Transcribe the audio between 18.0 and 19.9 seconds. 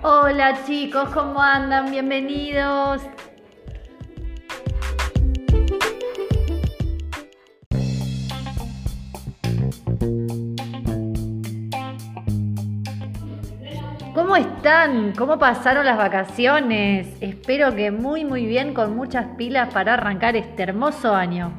muy bien con muchas pilas